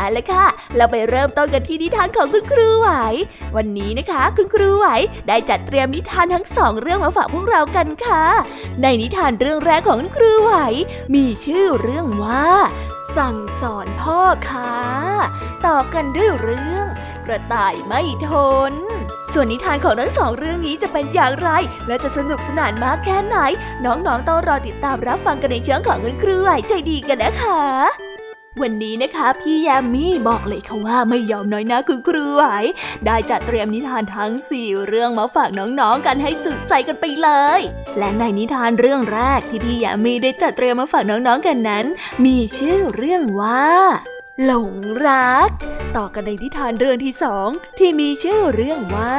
[0.00, 0.46] เอาละค่ะ
[0.76, 2.88] เราไปเริ่มต้นกันที่นิทานของคุณครูไหว
[3.56, 4.86] วันนี้นะคะ คุณครูไหว
[5.28, 8.24] ได้จัดเตรียมนิทานทั้งสองเรื่องมาฝากพวกเรากันค่ะ
[8.82, 10.52] ในนิทานเรื่องแรกของคุณครูไหว
[11.14, 12.48] มีชื่อเรื่องว่า
[13.16, 14.74] สั่งสอนพ่อค้า
[15.66, 16.86] ต่อกันด้วยเรื่อง
[17.26, 18.30] กระต่ายไม่ท
[18.70, 18.72] น
[19.32, 21.50] ส่วนนิทานของทั้งสองเรื่องนี้จะเป็นอย่างไร
[21.86, 23.36] และจะสนุกสนานมากแค่ไหน
[23.84, 28.09] น้องๆต้องรอติดตามรับฟังกันในเชิงของคุณครูไหวใจดีกันนะคะ
[28.58, 32.44] วันนี้นะคะพี่ยามีบอกเลยค่ะว่าไม่ยอมน้อยนะคุณครูไหว
[33.06, 37.60] ได้จัดเตรียมนิทานทั้งสี่เรื่องมาฝากน้องๆกันให้จุใจกันไปเลย
[37.98, 41.86] และในนิทานเรื่องแรกที่พี่ยามีได้จัดเตรียมมาฝากน้องๆกันนั้น
[42.24, 43.66] มีชื่อเรื่องว่า
[44.44, 44.74] หลง
[45.06, 45.50] รัก
[45.96, 49.16] ต่อกันในนิทานเรื่องที่สองที่มีชื่อเรื่องว่า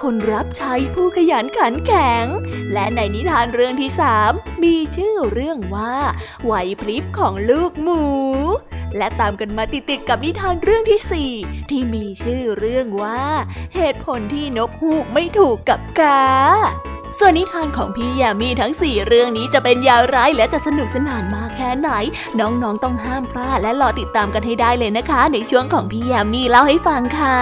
[0.00, 2.24] คนรับใช้ผู้ขยันขันแข็ง
[2.72, 4.32] และในนิทานเรื่องที่สาม
[4.64, 5.96] มีชื่อเรื่องว่า
[6.44, 8.02] ไหวพริบของลูกหมู
[8.96, 11.30] และตามกันมาติดๆกับนิทานเรื่องที่สี่
[11.70, 13.22] ที่มีชื่อเรื่องว่า
[13.74, 16.22] เหตุผลที่นกฮูกไม่ถูกกับกา
[17.18, 21.90] ส่วนนิทานของพี่ยามีทั้งสี่เรื่องนี้จะเป็นอย่างไรและจะสนุกสนานมากแค่ไหน
[22.40, 27.40] น้องๆต้องห้ามพลาดและรอติดตามกันให้ได้เลยนะคะ ในช่วงของพี่ยามีเล่าให้ฟังค่ะ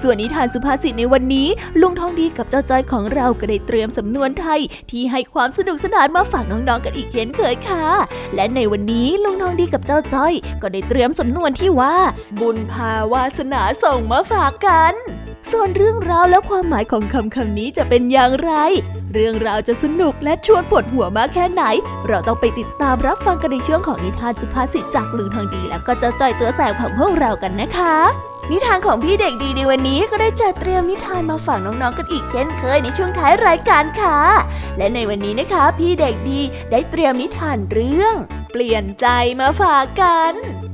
[0.00, 1.48] ส่วนนิทานสุภาษิตในวันนี้
[1.80, 4.60] ลุงทองดีกับเจ้าจ้อยของเราก็ได้เตรียมสำนวนไทย
[4.90, 7.86] ที่ให้ความสนุกสนานมาฝากน้องๆกันอีกเช่นเคยค่ะ
[8.34, 10.32] และในวันนี้ลุงทองดีกับเจ้าจ้อย
[10.62, 11.96] ก็ได้เตรียมสำนวนที่ว่า
[12.40, 14.94] บุญพาวาสนาส่งมาฝากกัน
[15.52, 18.52] ส่วนเรื่องราวและความหมายของคำคำนี้จะเป็นอย่างไร
[19.12, 21.62] เรื่องราวจะสนุกและชวนปวดหัวมากแค่ไหน
[22.08, 27.96] เราต้องไปติดตามรับฟังกันในช่วงของนิทานสุภาษิตจากลุงทองดี แล้วก็เจ้าจ้อยตัวแสบของพวกเรากันนะคะ
[28.50, 34.18] นิทานของพี่เด็กดีในวันนี้ก็ได้จัดเตรียมนิทานมาฝากน้องๆกันอีกเช่นเคยในช่วงท้ายรายการค่ะ
[34.78, 36.40] และในวันนี้นะคะ พี่เด็กดี
[36.70, 38.14] ได้เตรียมนิทานเรื่อง
[38.52, 39.06] เปลี่ยนใจ
[39.40, 40.34] มาฝากกัน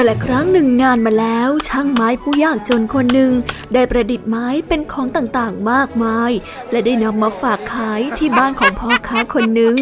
[0.00, 3.32] ก็และครั้งหนึ่งนานมาแล้ว ช่างไม้ผู้ยากจนคนหนึ่ง
[3.74, 6.32] ได้ประดิษฐ์ไม้เป็นของต่างๆมากมาย
[6.70, 9.76] และได้นำมาฝากขายที่บ้านของพ่อค้าคนหนึ่ง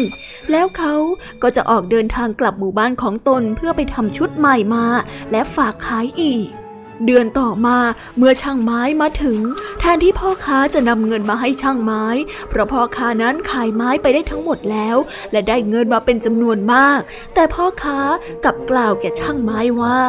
[0.51, 0.95] แล้วเขา
[1.43, 4.85] ก็จะออกเดินทางกลับหมู่บ้านของตนเพื่อไปทำชุดใหม่มา
[5.31, 6.66] และฝากขายอีก
[7.05, 7.77] เดือนต่อมา
[8.17, 9.39] เมื่อช่างไม้มาถึง
[9.79, 12.05] แทนที่พ่อค้าจะนำเงินมาให้ช่างไม้
[12.49, 14.97] เพราะพ่อค้านั้นขายไม้ไปได้ทั้งหมดแล้ว
[15.31, 16.99] และได้เงินมาเป็นจำนวนมาก
[17.33, 17.99] แต่พ่อค้า
[18.43, 19.99] กลับกล่าวแก่ช่างไม้ว่า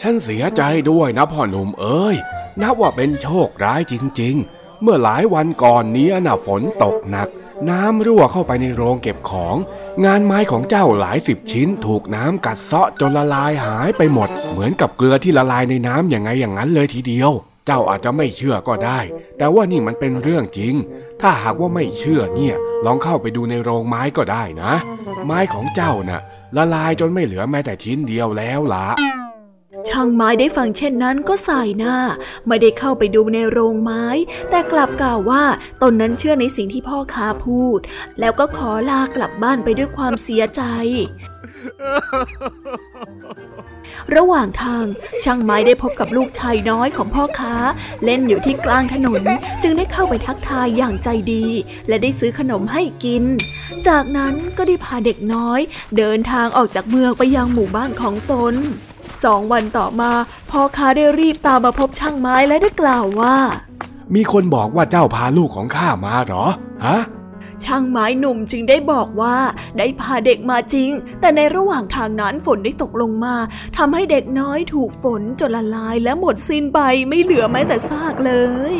[0.00, 2.16] ฉันเสียใจด้วยนะพ่อหนุ่มเอ้ย
[2.62, 7.28] นับว่าเป็นโชคร้ายจริง ๆ เมื่อหลายวันก่อนนี้น่ะฝนตกหนัก
[7.70, 9.56] น้ำรั่วเข้าไปในโรงเก็บของ
[10.04, 17.30] งานไม้ของเจ้าหลายสิบชิ้น ถูกน้ำกัดเซาะจนละลายหายไปหมด เหมือนกับเกลือที่ละลายในน้ำอย่างไงอย่างนั้นเลยทีเดียว
[17.66, 19.00] เจ้าอาจจะไม่เชื่อก็ได้
[19.38, 20.74] แต่ว่านี่มันเป็นเรื่องจริง
[21.20, 24.72] ถ้าหากว่าไม่เชื่อเนี่ย ลองเข้าไปดูในโรงไม้ก็ได้นะ
[25.26, 26.20] ไม้ของเจ้านะ่ะ
[26.56, 28.86] ละลายจนไม่เหลือแม้แต่ชิ้นเดียวแล้วล่ะ
[29.88, 31.96] ช่างไม้ได้ฟังเช่นนั้นก็สายหน้า
[32.46, 34.04] ไม่ได้เข้าไปดูในโรงไม้
[34.50, 35.44] แต่กลับกล่าวว่า
[35.82, 37.80] ตนนั้นเชื่อในสิ่งที่พ่อค้าพูด
[38.20, 40.62] แล้วก็ขอลากลับบ้านไปด้วยความเสียใจ
[44.16, 44.84] ระหว่างทาง
[45.24, 47.56] ช่างไม้ได้พบกับลูกชายน้อยของพ่อค้า
[48.04, 49.22] เล่นอยู่ที่กลางถนน
[49.62, 51.46] จึงได้เข้าไปทักทายอย่างใจดี
[51.88, 53.24] และได้ซื้อขนมให้กิน
[53.88, 55.60] จากนั้นก็ได้พาเด็กน้อย
[55.98, 58.54] เดินทางออกจากเมืองไปยังหมู่บ้านของตน
[59.24, 60.12] สองวันต่อมา
[60.50, 63.36] พ่อค้าได้รีบตามมาพบช่างไม้และได้กล่าวว่า
[64.14, 66.44] มีคนบอกว่าเจ้าพาลูกของข้ามาเหรอ
[66.86, 66.98] ฮะ
[67.64, 69.36] ช่างไม้หนุ่มจึงได้บอกว่า
[69.78, 70.90] ได้พาเด็กมาจริง
[71.20, 73.34] แต่ในระหว่างทางนั้นฝนได้ตกลงมา
[73.76, 78.32] ทำให้เด็กน้อยถูกฝนจนละลายและหมดสิ้นไปไม่เหลือแม้แต่ซากเล
[78.72, 78.74] ย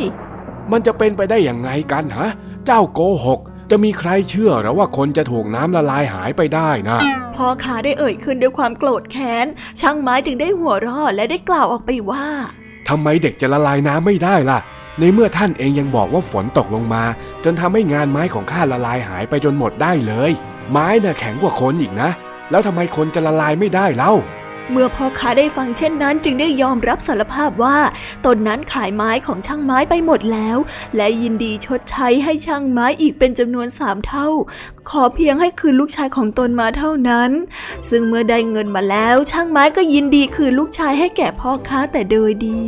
[0.71, 2.29] มันจะเป็นไปได้อย่างไงกันฮะ
[2.65, 3.39] เจ้าโกหก
[3.71, 6.97] จะมีใครเชื่อหรือว่าคนจะถูกน้ำละลายหายไปได้นะ
[7.35, 9.45] พ่อขาได้เอ่ยขึ้นด้วยความโกรธแค้น
[9.81, 12.25] ช่างไม้จึงได้หัวเราะและได้กล่าวออกไปว่า
[12.89, 14.59] ทำไมเด็กจะละลายน้ำไม่ได้ล่ะ
[14.99, 17.03] ในเมื่อท่านเองยังบอกว่าฝนตกลงมา
[17.43, 20.31] จนทำให้งานไม้ของข้าละลายหายไปจนหมดได้เลย
[20.71, 22.09] ไม้น่ะแข็งกว่าคนอีกนะ
[22.51, 24.13] แล้วทำไมคนจะละลายไม่ได้เล่า
[24.71, 27.77] เมื่อพ่อค้าได้ฟังเช่นนั้นจึงได้ยอมรับสารภาพว่า
[28.25, 30.57] ตนนั้นขายไม้ของช่างไม้ไปหมดแล้ว
[30.95, 34.27] และยินดีชดใช้ให้ช่างไม้อีกเป็นจำนวนสามเท่า
[34.89, 37.31] ขอเพียงให้คืนลูกชายของตนมาเท่านั้น
[37.89, 42.67] ซึ่งเมื่อได้เงินมาแล้ว ช่างไม้ก็ยินดีคืนลูกชายให้แก่พ่อค้าแต่โดยดี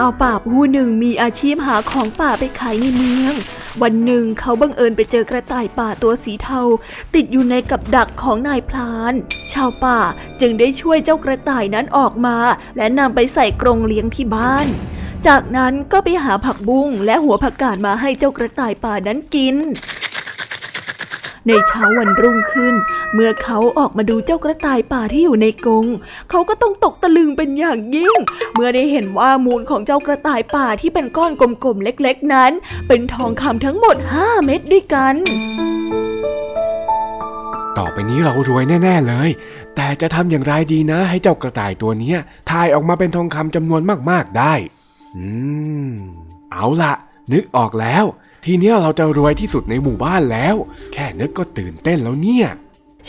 [0.00, 3.34] าวป่าผู้หนึ่งมีอาชีพหาของป่าไปขายในเมือง
[3.82, 6.62] วันหนึ่งเขาบังเอิญไปเจอกระต่ายป่าตัวสีเทา
[7.14, 9.14] ติดอยู่ในกับดักของนายพลาน
[9.52, 9.98] ชาวป่า
[10.40, 12.36] จึงได้ช่วยเจ้ากระต่ายนั้นออกมา
[12.76, 14.66] และนำไปใส่กรงเลี้ยงที่บ้าน
[15.26, 19.56] จากนั้นก็ไปหาผักบุ้งและหัวผักกาดมาให้เจ้ากระต่ายป่านั้นกิน
[21.48, 22.74] ในเช้าวันรุ่งขึ้น
[23.14, 25.86] เมื่อเขาออกมาดูเจ้ากระต่ายป่าที่อยู่ในกรง
[26.30, 28.16] เขาก็ต้องตกตะลึงเป็นอย่างยิ่ง
[28.54, 32.52] เมื่อได้เห็นว่ามูลของเจ้ากระต่ายป่าที่เป็นก้อนกลมๆเล็ก ๆนั้น
[32.88, 35.14] เป็นทองคำทั้งหมดห้าเม็ดด้วยกัน
[37.78, 39.30] ต่อไปนี้เรารวยแน่ ๆเลย
[39.76, 42.14] แต่จะทำอย่างไรดีนะ ให้เจ้ากระต่ายตัวนี้
[42.50, 44.54] ทายออกมาเป็นทองคำจำนวนมากๆได้
[45.16, 45.26] อื
[45.88, 45.90] ม
[46.52, 46.92] เอาละ
[47.32, 48.04] นึกออกแล้ว
[48.44, 50.54] ทีเนี้ยเราจะรวยที่สุดในหมู่บ้านแล้ว
[50.92, 52.48] แค่นึกก็ตื่นเต้นแล้วเนี่ย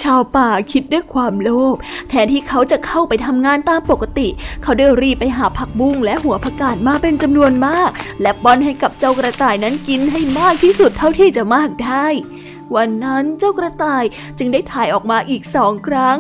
[0.01, 1.75] ชาวป่าคิดด้วยความโลภ
[2.10, 4.27] แทนที่เขาจะเข้าไปทำงานตามปกติ
[4.63, 7.89] เขาได้รีบไปหาผักบุ้งและหัวผักกาดมาเป็นจำนวนมาก
[8.22, 12.08] และป้อนให้กับเจ้ากระต่ายนั้นกินให้มากที่สุดเท่าที่จะมากได้
[12.75, 14.04] วันนั้นเจ้ากระต่าย
[14.38, 16.18] จึงได้ถ่ายออกมาอีกสองครั้ง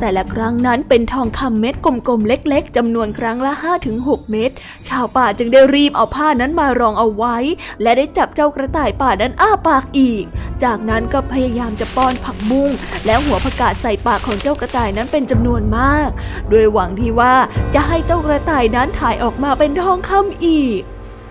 [0.00, 3.52] แต่ละครั้งนั้นเป็นทองคำเม็ดกลมๆเล็ก ๆจำนวนครั้งละ
[3.92, 4.50] 5-6 เม็ด
[4.88, 7.36] ชาวป่าจึงได้รีบเอาผ้านั้นมารองเอาไว้
[7.82, 10.24] และได้จับเจ้ากระต่ายป่านั้นอ้าปากอีก
[10.64, 12.70] จากนั้นก็พยายามจะป้อนผักบุ้ง
[13.06, 16.08] แล้วหัวผักกาดใส่ปากของเจ้ากระต่ายนั้นเป็นจำนวนมาก
[16.50, 17.34] โดยหวังที่ว่า
[17.74, 20.80] จะให้เจ้ากระต่ายนั้นถ่ายออกมาเป็นทองคำอีก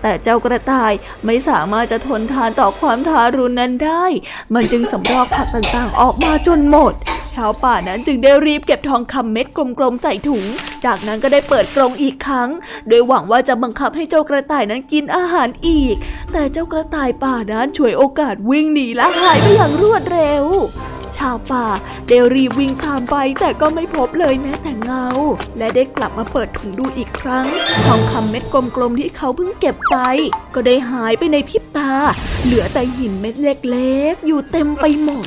[0.06, 0.92] แต่เจ้ากระต่าย
[1.26, 4.04] ไม่สามารถจะทนทานต่อความทารุณนั้นได้
[4.54, 6.92] มันจึงสำรอกผักต่างๆ ออกมาจนหมด
[7.34, 9.46] ชาวป่านั้นจึงได้รีบเก็บทองคำเม็ด
[9.78, 10.44] กลมๆใส่ถุง
[10.84, 12.48] จากนั้นก็ได้เปิดกรงอีกครั้ง
[12.88, 15.94] โดยหวังว่าจะบังคับให้เจ้ากระต่ายนั้นกินอาหารอีก
[16.32, 20.44] แต่เจ้ากระต่ายป่านั้นช่วยโอกาสวิ่งหนีและหายไปอย่างรวดเร็ว
[21.18, 21.66] ชาวป่า
[22.08, 25.06] ได้รีบวิ่งตามไปแต่ก็ไม่พบเลยแม้แต่เงา
[25.58, 27.46] และได้กลับมาเปิดถุงดูอีกครั้ง
[27.86, 28.44] ทองคำเม็ด
[28.76, 29.96] กลมๆที่เขาเพิ่งเก็บไป
[30.54, 31.92] ก็ได้หายไปในพริบตา
[32.44, 35.26] เหลือแต่หินเม็ดเล็กๆ อยู่เต็มไปหมด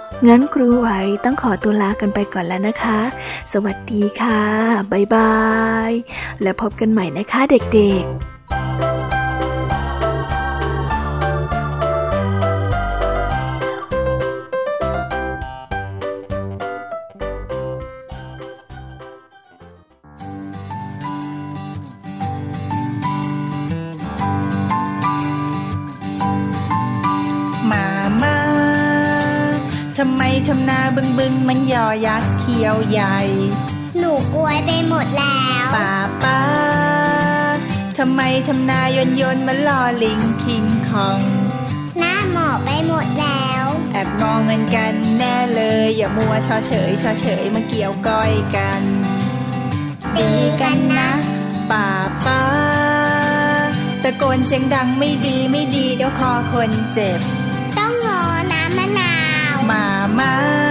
[0.27, 0.89] งั้นครูไหว
[1.25, 2.99] ต้องขอตัวลากันไปก่อนแล้วนะคะ
[3.53, 4.41] สวัสดีค่ะ
[4.91, 5.35] บ๊ายบา
[5.89, 5.91] ย
[6.41, 7.41] และพบกันใหม่นะคะ
[7.73, 8.90] เด็กๆ
[30.95, 33.17] บึงบึงมันยอยักษ์เขียวใหญ่
[33.99, 35.93] หนูกลัวไปหมดแล้วป้า
[36.23, 36.41] ป้า
[37.97, 41.21] ทำไมทำนายนยนมันลอลิงคิงคอง
[41.99, 48.81] หน้าหมอบไปหมดแล้ว แอบมองเงินกันแน่เลย อย่ามัวชอเฉยชอเฉยมาเกี่ยวก้อยกัน
[50.17, 50.31] ดี
[50.61, 51.11] กันนะ
[51.71, 51.87] ป้า
[52.25, 52.41] ป้า
[54.03, 57.19] ตะโกนเสียงดังไม่ดีไม่ดีเดี๋ยวคอคนเจ็บ
[59.71, 59.85] มา
[60.19, 60.70] มา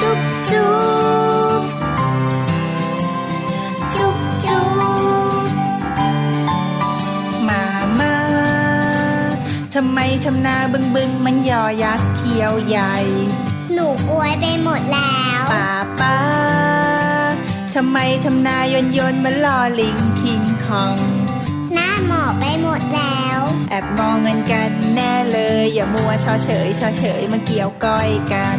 [0.00, 0.72] จุ๊บจุ๊
[1.60, 1.62] บ
[3.94, 4.64] จุ๊บจุ๊
[5.40, 5.44] บ
[7.48, 7.64] มา
[8.00, 8.14] มา
[9.74, 12.96] ทำไมทำนาบึงบึงมันยอยักษ์เขียวใหญ่
[13.74, 16.18] หนูกลัวไปหมดแล้วป้าป้า
[17.74, 20.98] ทำไมทำนายนยนมันลอลิงคิงคอง
[21.74, 23.40] หน้าหมอบไปหมดแล้ว
[23.70, 28.48] แอบมองเงินกันแน่เลย อย่ามัวชอเฉยชอเฉยมาเกี่ยวก้อยกั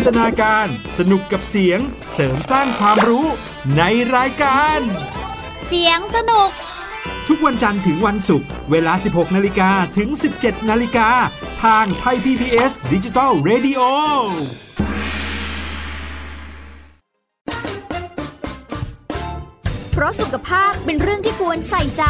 [0.00, 0.66] นตนาการ
[0.98, 1.80] สนุกกับเสียง
[2.12, 3.26] เสริมสร้างความรู้
[3.76, 3.82] ใน
[4.16, 4.80] รายการ
[5.68, 6.50] เสียงสนุก
[7.28, 10.08] ทุกวันจันทร์ถึงวันศุกร์เวลา 16 นาฬิกาถึง
[10.40, 11.08] 17 นาฬิกา
[11.64, 13.80] ทางไทย PBS ดิจิตอล Radio
[19.92, 22.04] เพราะสุขภาพเป็นเรื่องที่ควรใส่ใจ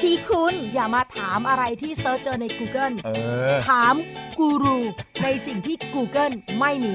[0.00, 3.08] ที่คุณอย่ามาถามอะไรที่ search เจอใน Google เอ
[3.50, 3.94] อถาม
[4.38, 4.78] กูรู
[5.22, 6.94] ในสิ่งที่ Google ไม่มี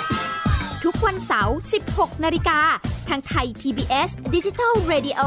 [1.05, 1.57] วันเสาร์
[1.89, 2.59] 16 นาฬิกา
[3.09, 5.21] ทางไทย PBS Digital Radio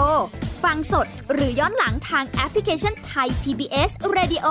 [0.64, 4.46] ฟังสดหรือย้อนหลังทางแอปพลิเคชันไทย PBS Radio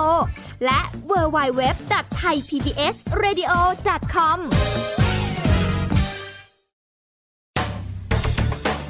[0.64, 3.52] และ w w w t h a i PBS Radio
[4.14, 4.38] com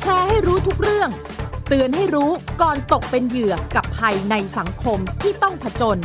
[0.01, 1.11] แชร์ให้รู้ทุกเรื่อง
[1.69, 2.31] เตือนให้รู้
[2.63, 5.99] ก่อนตกเป็นเหยื่อกับภัยในสังคมที่ต้องผจญ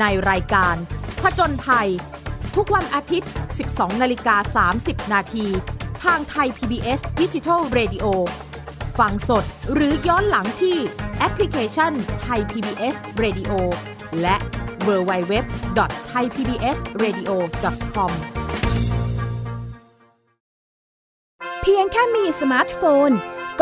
[0.00, 0.74] ในรายการ
[1.22, 1.88] ผจญภัย
[2.56, 3.30] ทุกวันอาทิตย์
[3.64, 5.46] 12 นาฬิกา 30 นาที
[6.04, 8.06] ทางไทย PBS Digital Radio
[8.98, 10.76] ฟังสดหรือย้อนหลังที่
[11.18, 13.52] แอปพลิเคชันไทย PBS Radio
[14.20, 14.36] และ
[14.88, 15.34] w w w
[15.78, 15.80] t
[16.12, 17.30] h a i PBS Radio
[17.94, 18.12] com
[21.62, 23.10] เพียงแค่มีสมาร์ทโฟน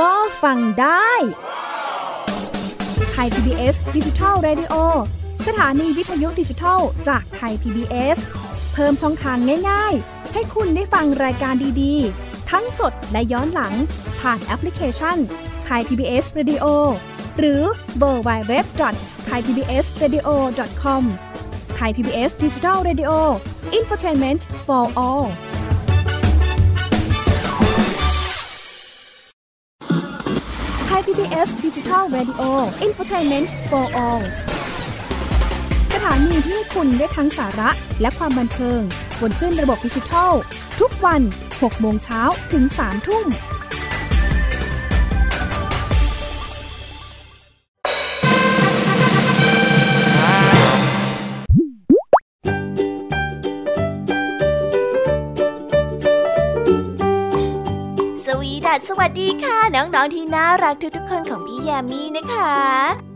[0.01, 1.11] ก็ฟังได้
[3.13, 4.75] Thai PBS Digital Radio
[5.47, 8.19] สถานีวิทยุดิจิทัลจากไทย PBS
[8.56, 9.37] เพิ่มช่องทาง
[9.71, 13.75] ง่าย ๆ ให้คุณได้ฟังรายการดีๆ ทั้งสดและย้อนหลัง
[14.21, 15.17] ผ่านแอปพลิเคชัน
[15.65, 16.65] ไทย PBS Radio
[17.39, 17.63] หรือ
[17.99, 18.65] เว็บ
[19.27, 21.05] ไซต์ thaipbsradio.com
[21.77, 23.11] Thai PBS Digital Radio
[23.75, 25.27] อินฟอร์ทนเมนต์ for all
[30.87, 32.51] ไทย PBS Digital Radio
[32.87, 34.23] Infotainment for All
[36.11, 38.81] ถานีที่คุณได้ทั้งสาระและความบันเทิง
[39.21, 40.33] บนขึ้นระบบดิจิทัล
[40.81, 42.21] ทุกวัน 6 โมงเช้า
[42.53, 43.27] ถึง 3 ทุ่ม
[58.25, 63.16] สวีดัสสวัสดีค่ะ น้อง ๆ ที่น่ารักทุกๆคนของพี่แยมมี่นะคะ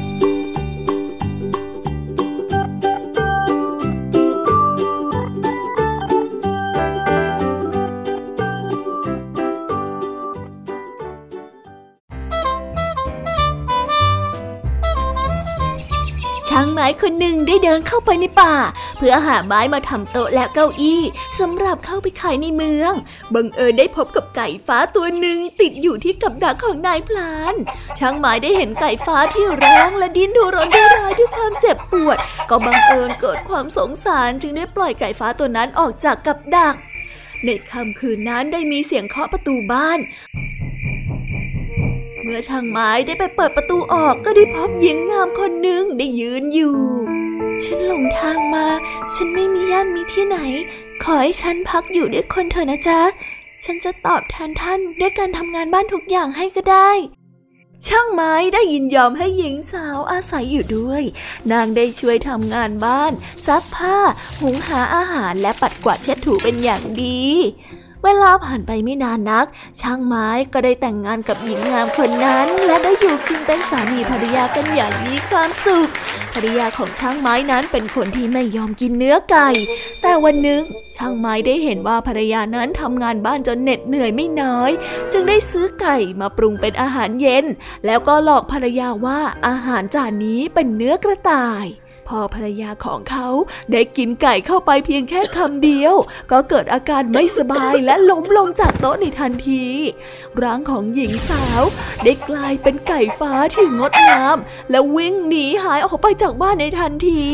[16.81, 18.53] ช่างไม้คนหนึ่งได้เดินเข้าไปในป่า
[18.97, 21.01] เพื่อหาไม้มาทำโต๊ะและเก้าอี้
[21.39, 22.93] สำหรับเข้าไปขายในเมือง
[23.33, 27.55] บังเอิญได้พบกับไก่ฟ้าตัวหนึ่งติดอยู่ที่กับดักของนายพลาน
[27.99, 32.17] ช่างไม้ได้เห็นไก่ฟ้าที่ร้องและดิ้นทุรนทุรายด้วยความเจ็บปวด
[32.49, 36.75] ก็บังเอิญเกิดความสงสารจึงได้ปล่อยไก่ฟ้าตัวนั้นออกจากกับดัก
[37.45, 39.99] ในค่ำคืนนั้นได้มีเสียงเคาะประตูบ้าน
[42.23, 46.77] เมื่อช่างไม้ได้ไปเปิดประตูออกก็ได้พบหญิงงามคนหนึ่งได้ยืนอยู่
[47.63, 48.67] ฉันหลงทางมา
[49.13, 50.37] ฉันไม่มีญาติมีที่ไหน
[51.03, 53.01] ขอให้ฉันพักอยู่ด้วยคนเถอะนะจ๊ะ
[53.65, 56.91] ฉันจะตอบแทนท่านด้วยการทำงานบ้านทุกอย่างให้ก็ได้
[57.87, 61.03] ช่างไม้ได้ยินยอมให้หญิงสาวอาศัยอยู่ด้วย
[61.51, 63.11] นางได้ช่วยทำงานบ้าน
[63.45, 63.97] ซักผ้า
[64.39, 67.23] หุงหาอาหารและปัดกวาดเช็ดถูเป็นอย่างดี
[68.03, 69.45] เวลาผ่านไปไม่นานนัก
[69.81, 75.89] ช่างไม้ก็ได้แต่งงานกับหญิงงามคนนั้น และได้อยู่กินเป็นสามีภรรยากันอย่างมีความสุข
[76.33, 79.49] ภรรยาของช่างไม้นั้นเป็นคนที่ไม่ยอมกินเนื้อไก่
[80.01, 80.61] แต่วันหนึ่ง
[80.97, 84.71] ช่างไม้ได้เห็นว่าภรรยานั้นทำงานบ้านจนเหน็ดเหนื่อยไม่น้อย
[85.11, 87.45] จึงได้ซื้อไก่มาปรุงเป็นอาหารเย็น
[87.85, 91.65] แล้วก็หลอกภรรยาว่าอาหารจานนี้เป็นเนื้อกระต่าย
[92.19, 93.27] อภรรยาของเขา
[93.71, 95.95] ได้กินไก่เข้าไปเพียงแค่คำเดียว
[96.31, 99.65] ก็เกิดอาการไม่สบายและล้มลงจากโต๊ะในทันที
[100.41, 101.61] ร่างของหญิงสาว
[102.03, 104.37] ได้กลายเป็นไก่ฟ้าที่งดงาม
[104.71, 107.27] และวิ่งหนีหายออกไปจากบ้านในทันที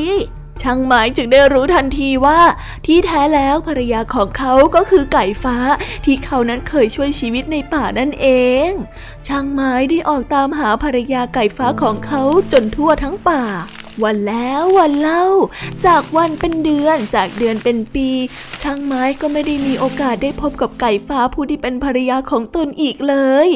[0.63, 2.39] ช่างไม้จึงได้รู้ทันทีว่า
[2.85, 5.57] ที่แท้แล้วภรรยาของเขาก็คือไก่ฟ้า
[6.05, 8.27] ที่เขานั้นเคยช่วยชีวิตในป่านั่นเอ
[8.67, 8.69] ง
[9.27, 13.43] ช่างไม้ได้ออกตามหาภรรยาไก่ฟ้าของเขาจนทั่วทั้งป่า
[14.05, 15.25] วันแล้ววันเล่า
[15.85, 18.09] จากวันเป็นเดือนจากเดือนเป็นปี
[18.61, 23.15] ช่างไม้ก็ไม่ได้มีโอกาสได้พบกับไก่ฟ้าผู้ที่เป็นภรรยาของตนอีกเล
[23.47, 23.49] ย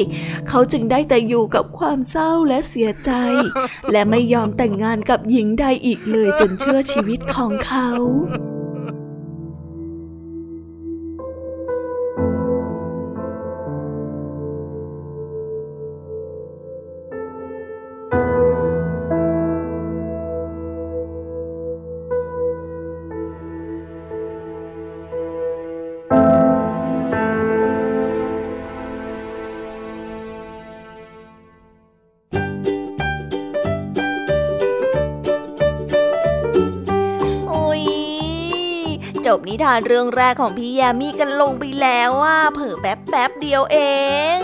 [0.48, 3.10] เขาจึงได้แต่อยู่กับความเศร้าและเสียใจ
[3.92, 7.90] และไม่ยอมแต่งงานกับหญิงใดอีกเลยจนเชื่อชีวิตของเขา
[39.38, 43.78] บนิทานเรื่องแรกของพี่ยามีกันลงไปแล้วว่าเผิ่แป๊บแป๊บเดียวเอ
[44.38, 44.40] ง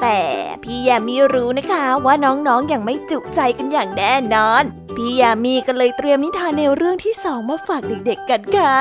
[0.00, 0.20] แต่
[0.62, 4.62] พี่ยามีรู้นะคะว่าน้องๆออย่างไม่จุใจกันอย่างแน่นอน
[4.96, 8.76] พี่ยามีก็เลยเตรียมนิทานแนวเรื่องที่สองมาฝากเด็กๆกันค่ะ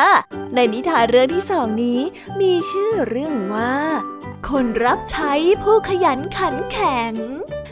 [0.56, 2.00] ในนิทานเรื่องที่สองนี้
[2.42, 3.76] มีชื่อเรื่องว่า
[4.50, 7.14] คนรับใช้ผู้ขยันขันแข็ง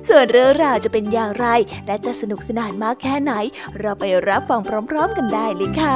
[0.10, 1.48] ส่วนเรื่องราวจะเป็นอย่างไร
[1.88, 3.34] และจะสนุกสนานมากแค่ไหน
[3.80, 5.96] เราไปรับฟังพร้อม ๆ กันได้เลยค่ะ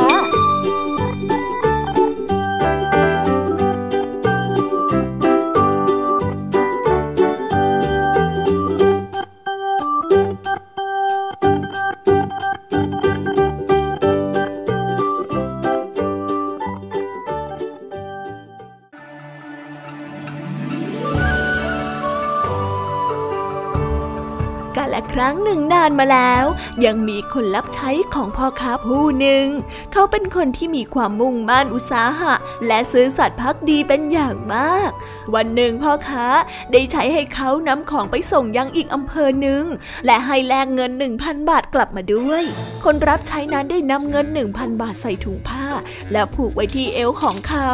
[25.15, 26.45] ครั้งหนึ่งนานมาแล้ว
[26.85, 29.45] ยังมีคนรับใช้ของพ่อค้าผู้หนึ่ง
[29.93, 32.33] เขาเป็นคนที่มีความมุ่งมั่นอุตสาหะ
[32.67, 34.91] และซื้อสัตว์พักดีเป็นอย่างมาก
[35.35, 36.25] วันหนึ่งพ่อค้า
[36.71, 39.63] ได้ใช้ให้เขานำของไปส่งยังอีกอำเภอหนึ่ง
[40.05, 42.43] และให้แลกเงินหนึ่งพันบาทกลับมาด้วย
[42.83, 45.67] คนรับใช้นั้นได้นำเงินหนึ่งพันบาทใส่ถุงผ้า
[46.11, 47.69] แล้วผูกไว้ที่เอวของเขา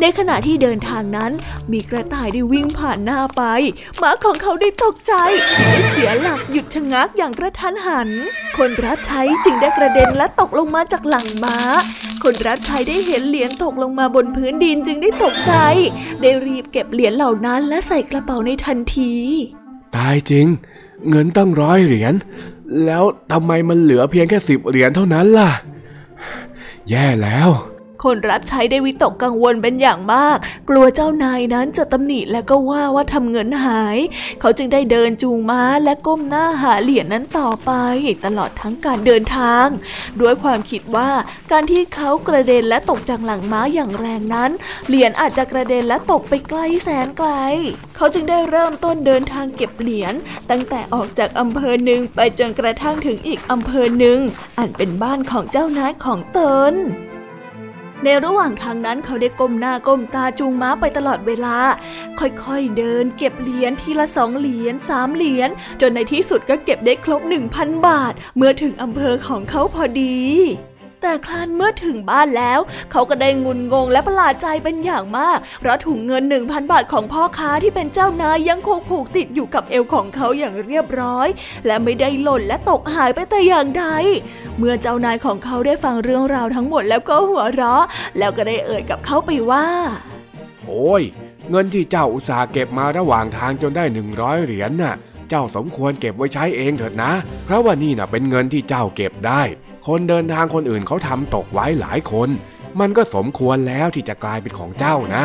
[0.00, 1.32] ในขณะที่เดินทางนั้น
[1.72, 3.42] มีกระต่ายได้วิ่งผ่านหน้าไป
[3.98, 5.12] หมาของเขาได้ตกใจ
[5.58, 8.10] ได้เสียหลักหยุดชะงักอย่างกระทันหัน
[8.58, 11.58] คนรับใช้จึงได้กระเด็นและตกลงมาจากหลังม้า
[12.22, 15.52] คนรับใช้ได้เห็นเหรียญตกลงมาบนพื้นดินจึงได้ตกใจ
[16.20, 19.14] ได้รีบเก็บเหรียญเหล่านั้นและใส่กระเป๋าในทันที
[19.96, 20.46] ตายจริง
[21.10, 22.14] เงินตั้งร้อยเหรียญ
[22.84, 25.50] แล้วทำไมมันเหลือเพียงแค่สิบเหรียญเท่านั้นล่ะ
[26.90, 27.48] แย่แล้ว
[28.02, 30.36] คนรับใช้ได้วิตกกังวลเป็นอย่างมาก
[30.68, 33.98] กลัวเจ้านายนั้นจะตำหนิและก็ว่าว่าทำเงินหาย
[34.40, 37.72] เขาจึงได้เดินจูงม้าและก้มหน้าหาเหรียญนนั้นต่อไป
[38.24, 39.66] ตลอดทั้งการเดินทาง
[40.20, 41.10] ด้วยความคิดว่า
[41.50, 44.50] การที่เขากระเด็นและตกจากหลังม้าอย่างแรงนั้น
[44.88, 47.30] เหรียญอาจจะกระเด็นและตกไปไกลแสนไกล
[47.96, 50.14] เขาจึงได้เริ่มต้นเดินทางเก็บเหรียญ
[50.50, 54.18] ตั้งแต่ออกจากอำเภอหนึ่งไปจนกระทั่งถึงอีกอำเภอหนึ่ง
[54.58, 56.40] อันเป็นบ้านของเจ้านายของต
[56.72, 56.74] น
[58.04, 61.56] ในระหว่างทางนั้นเขาได้ก้มหน้าก้มตาจูงม้าไปตลอดเวลา
[62.20, 70.20] ค่อยๆเดิน เก็บเหรียญทีละสองเหรียญสามเหรียญจนในที่สุดก็เก็บได้ครบหนึ่งพันบาท เมื่อถึงอำเภอของเขาพอดี
[71.02, 72.60] แต่ครั้นเมื่อถึงบ้านแล้ว
[72.92, 81.28] เขาก็ได้งุนงงและประหลาดใจเป็นอย่างมาก เพราะถุงเงินหนึ่งพันบาทของพ่อค้าที่เป็นเจ้านายยังคงผูกติดอยู่กับเอวของเขาอย่างเรียบร้อย
[81.66, 83.86] และไม่ได้หล่นและตกหายไปแต่อย่างใด
[84.58, 87.84] เมื่อเจ้านายของเขาได้ฟังเรื่องราวทั้งหมดแล้วก็หัวเราะ
[88.18, 89.66] แล้วก็ได้เอ่ยกับเขาไปว่า
[90.66, 91.02] โอ้ย
[91.50, 94.96] เงินที่เจ้าอุตสาห์เก็บมาระหว่างทางจนได้หนึ่งร้อยเหรียญน่ะ
[95.30, 97.12] เจ้าสมควรเก็บไว้ใช้เองเถิดนะ
[97.44, 99.42] เพราะว่านี่น่ะเป็นเงินที่เจ้าเก็บได้
[99.86, 102.28] คนเดินทางคนอื่นเขาทำตกไว้หลายคน
[102.80, 105.24] มันก็สมควรแล้วที่จะกลายเป็นของเจ้านะ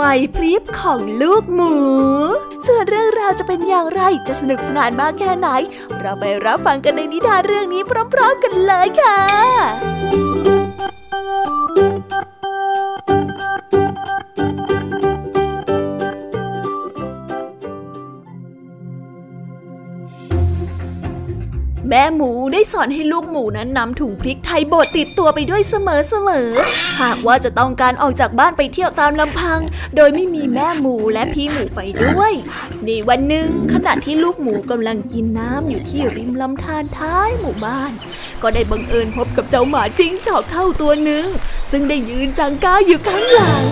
[0.00, 1.74] วัยพริบของลูกหมู
[2.66, 5.48] ส่วนเรื่องราวจะเป็นอย่างไรจะสนุกสนานมากแค่ไหน
[6.00, 9.18] เราไปรับฟังกันในนิทานเรื่องนี้พร้อม ๆ กันเลยค่ะ
[21.90, 25.74] แม่หมูได้สอนให้ลูกหมูนั้นนำถุงพริกไทยบดติดตัวไปด้วยเส
[26.28, 29.60] มอๆ หากว่าจะต้องการออกจากบ้านไปเที่ยวตามลำพัง
[29.96, 32.32] โดยไม่มีแม่หมูและพี่หมูไปด้วย
[32.84, 37.92] ในวันหนึ่งขณะที่ลูกหมูกำลังกินน้ำอยู่ที่ริมลำธารท้ายหมู่บ้าน
[38.42, 41.26] ก็ได้บังเอิญพบกับเจ้าหมาจิ้งจอกเท่าตัวหนึ่ง
[41.70, 43.64] ซึ่งได้ยืนจังก้าอยู่ข้างหลัง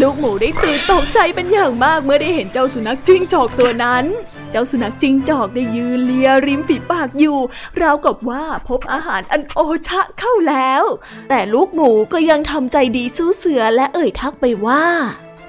[0.00, 4.06] ลูกหมูได้ตื่นตกใจเป็นอย่างมากเมื่อได้เห็นเจ้าสุนัขจิ้งจอกตัวนั้น
[4.52, 7.38] เจ้าสุนัขจิงจอกได้ยืนเลียริมฝีปากอยู่
[7.80, 10.84] ราวกับว่าพบอาหารอันโอชะเข้าแล้ว
[11.28, 14.84] แต่ลูกหมูก็ยังทำใจดีสู้เสือและเอ่ยทักไปว่า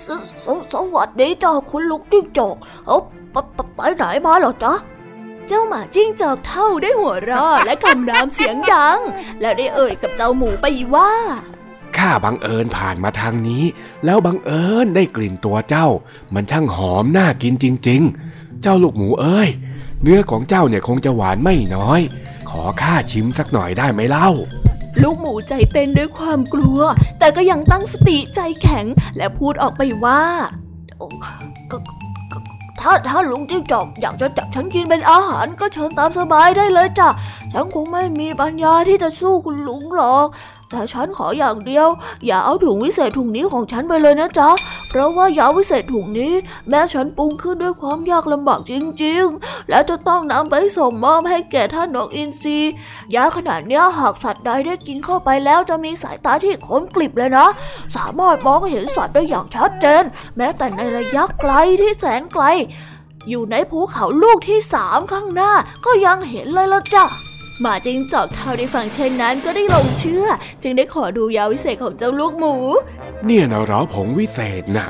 [0.06, 0.08] ส
[0.46, 2.56] สสวัสดีจ้าคุณลูกจิ้งจอก
[2.88, 2.98] เอ้
[3.32, 3.36] ไป
[3.76, 4.74] ไปไหนมาหรอจ๊ะ
[5.48, 9.00] เจ้าหมาจิ้งจอกเท่าได้หัวเราะและคำรามเสียงดัง
[9.42, 11.12] แล้วได้เอ่ยกับเจ้าหมูไปว่า
[11.98, 13.64] ข้าบังเอิญผ่านมาทางนี้
[14.06, 15.88] แล้วบังเอิญได้กลิ่นตัวเจ้า
[16.34, 18.23] มันช่างหอมน่ากินจริงๆ
[18.64, 19.50] เจ้าลูกหมูเอ้ย
[20.02, 22.02] เนื้อของเจ้าเนี่ยคงจะหวานไม่น้อย
[22.50, 24.30] ขอข้าชิมสักหน่อยได้ไหมเล่า
[25.02, 26.80] ลูกหมูใจเต้นด้วยความกลัว
[27.20, 28.86] แต่ก็ยังตั้งสติใจแข็ง
[29.18, 30.22] และพูดออกไปว่า
[32.80, 37.10] ถ้าถ้าลุงจิ้งจอกอยากจะจับฉันกินเป็นอาหารก็เชิญตามสบายได้เลยจ้ะ
[37.54, 40.28] ฉันคงไม่มีปัญญาที่จะสู้คุณลุงหรอก
[40.74, 41.88] แต่ฉันขออย่างเดียว
[42.26, 44.50] อย่าเอาถุงวิเศษถุงนี้ของฉันไปเลยนะจ๊ะ
[44.90, 46.34] เพราะว่ายาวิเศษถุงนี้
[46.70, 52.60] แม้ฉันปรุงขึ้นด้วยความยากลำบากจริงๆ และจะต้องนำไปส่งมอบให้แก่ท่านนกอินทรี
[53.16, 57.48] ยาขนาดนี้หากสัตว์ใดได้กินเข้าไปแล้วจะมีสายตาที่คมกริบเลยนะ
[57.96, 60.04] สามารถมองเห็นสัตว์ได้อย่างชัดเจน
[60.38, 62.44] แม้แต่ในระยะไกลที่แสนไกล
[63.30, 65.52] อยู่ในภูเขาลูกที่สามข้างหน้า
[65.86, 67.06] ก็ยังเห็นเลยละจ้ะ
[67.64, 70.26] หมาจิงจอกเท่าได้ฟังเช่นนั้นก็ได้ลงเชื่อ
[70.64, 72.56] จึงได้ขอดูยาวิเศษของเจ้าลูกหมู
[73.26, 74.88] เนี่ยนะเหรอผงวิเศษนะ่ะ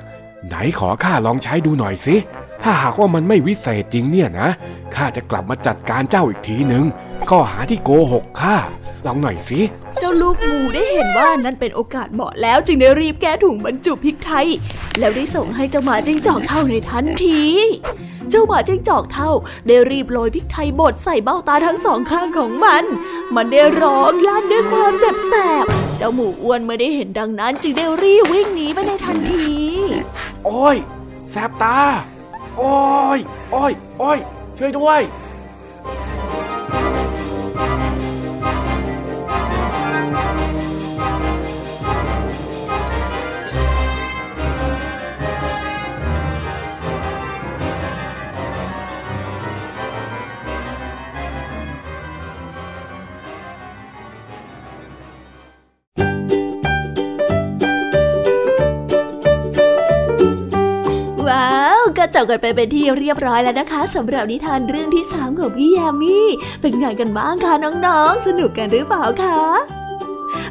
[0.47, 2.15] ไหนขอข้าลองใช้ดูหน่อยสิ
[2.63, 4.49] ถ้าหากว่ามันไม่วิเศษจริงเนี่ยนะ
[4.95, 6.85] ข้าจะกลับมาจัดการเจ้าอีกทีหนึ่ง
[7.29, 8.55] ข้อหาที่โกหกข้า
[9.05, 9.61] ลองหน่อยสิ
[9.99, 14.47] เจ้าลูกหมูได้เห็นว่านั่นเป็นโอกาสเหมาะแล้วจึงได้รีบแก้ถุงบรรจุพริกไทย
[14.99, 17.41] แล้วได้ส่งให้เจ้าหมาจิ้งจอกเท่าในทันที
[18.29, 19.31] เจ้าหมาจิ้งจอกเท่า
[19.67, 22.83] ได้รีบโรยพริกไทยบดใส่เบ้าตาทั้งสองข้างของมัน
[23.35, 25.65] มันได้ร้องลั่นด้วยความเจ็บแสบ
[25.97, 29.45] เจ้าหมูอ้วนเมื่อได้เห็นดังนั้น จึงได้รีบวิ่งหนีไปในทันที
[30.45, 30.75] โอ้ย
[31.31, 31.79] แสบตา
[32.57, 32.73] โอ้
[33.17, 33.19] ย
[33.51, 34.19] โอ้ย โอ้ย
[34.57, 35.01] ช่วยด้วย
[62.15, 66.17] จบกันไปเป็นที่เรียบร้อยแล้วนะคะสำหรับนิทานเรื่องที่สามของพี่ยามี
[66.61, 69.41] เป็นไงกันบ้างคะน้องๆ สนุกกันหรือเปล่าคะ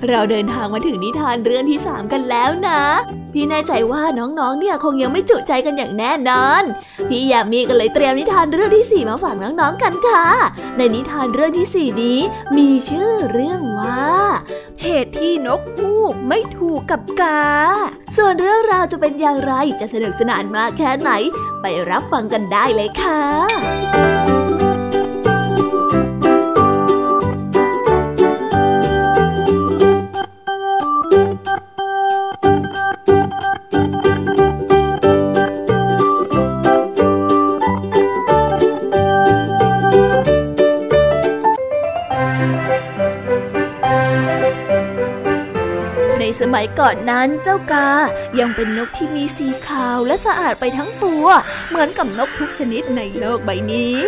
[0.08, 2.82] เราเดินทางมาถึงนิทานเรื่องที่สามกันแล้วนะ
[3.32, 6.62] พี่แน่ใจว่าน้องๆ เนี่ยคงยังไม่จุใจกันอย่างแน่นอน
[7.08, 10.26] พี่ยามีก็เลยเตรียมนิทานเรื่องที่สี่มาฝากน้องๆ กันค่ะ
[10.76, 12.18] ในนิทานเรื่องที่สี่นี้
[12.56, 14.06] มีชื่อเรื่องว่า
[14.82, 17.42] เหตุที่นกฮูกไม่ถูกกับกา
[18.16, 21.10] ส่วนเรื่องราวจะเป็นอย่างไร จะสนุกสนานมากแค่ไหน
[21.62, 24.11] ไปรับฟังกันได้เลยค่ะ
[46.62, 47.88] มัยก่อนนั้นเจ้ากา
[48.38, 51.26] ยังเป็นนกที่มีสีขาวและสะอาดไปทั้งตัว
[51.68, 53.98] เหมือนกับนกทุกชนิดในโลกใบนี้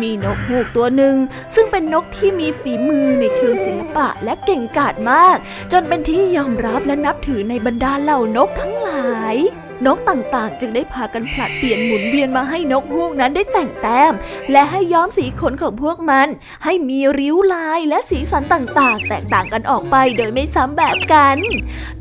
[0.00, 1.16] มีนกฮูกตัวหนึ่ง
[1.54, 5.36] ซึ่งเป็นนกที่มีฝีมือในเชิงศิลปะและเก่งกาจมาก
[5.72, 9.36] จนเป็นที่ยอมรับและนับถือในบรรดาเหล่านกทั้งหลาย
[9.86, 14.12] นกต่างๆ จึงได้พากันผลัดเปลี่ยนหมุนเวียนมาให้นกฮูกนั้นได้แต่งแต้ม
[14.52, 16.28] และให้ย้อมสีขนของพวกมัน
[16.64, 21.36] ให้มีริ้วลายและสีสันต่างๆ แตกต่างกันออกไปโดยไม่ซ้ำแบบกัน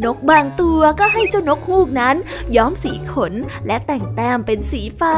[0.04, 2.16] นกบางตัวก็ให้เจ้านกฮูกนั้น
[2.56, 3.34] ย้อมสีขน
[3.68, 5.16] และแต่งแต้มเป็นสีฟ้า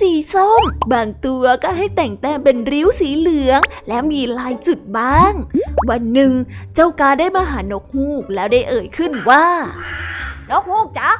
[0.00, 5.32] สีส้ม บางตัวก็ให้แต่งแต้มเป็นริ้วสีเหลือง และมีลายจุดบ้าง
[5.90, 6.32] วันหนึ่ง
[6.74, 9.46] เจ้ากาได้มาหานกฮูกแล้วได้เอ่ยขึ้นว่า
[10.50, 11.12] นกฮูกจ๊ะ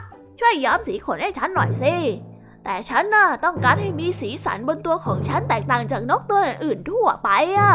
[0.44, 1.94] ช่วยย้อมสีขนให้ฉันหน่อยสิ
[2.64, 7.28] แต่ฉันน่ะต้องการให้มีสีสันบนตัวของฉันแตกต่างจากนกตัวอื่นทั่วไป
[7.58, 7.72] อะ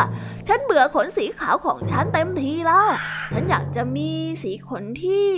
[0.47, 2.85] ฉันเบื่อขนสีขาวของฉันเต็มทีแล้ว
[3.33, 4.09] ฉันอยากจะมี
[4.43, 5.31] สีขนที่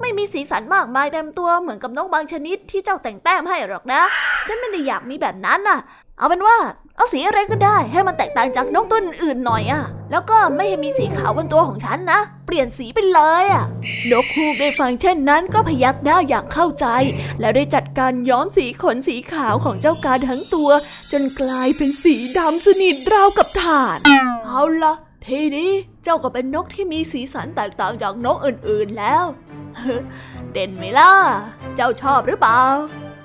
[0.00, 4.02] ไม่มีสีสันมากมายเต็มตัวเหมือนกับนกบางชนิดที่เจ้าแต่งแต้มให้หรอกนะ
[4.48, 5.80] ฉันไม่ได้อยากมีแบบนั้นน่ะ
[6.18, 6.56] เอาเป็นว่า
[6.96, 13.64] เอาสีอะไรก็ได้ ให้มันแตกต่างจากนกตัวอื่นหน่อยอะแล้วก็ไม่ให้มีสีขาวบนตัวของฉันนะ เปลี่ยนสีไปเลยอะ
[14.10, 16.86] นกฮูกได้ฟังเช่นนั้นก็พยักหน้าอย่างเข้าใจ
[17.40, 20.70] แล้วได้จัดการย้อมสีขนสีขาวของเจ้ากาทั้งตัว
[21.12, 23.98] จนกลายเป็นสีดำสนิทราวกับถ่าน
[24.46, 24.94] เอาละ
[25.26, 25.70] ทีนี้
[26.04, 29.24] เจ้าก็เป็นนกที่มีสีสันแตกต่างจากนกอื่นๆแล้ว
[30.52, 31.12] เด่นไหมล่ะ
[31.76, 32.60] เจ้าชอบหรือเปล่า